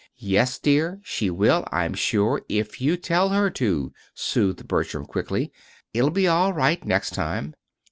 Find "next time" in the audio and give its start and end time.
6.83-7.53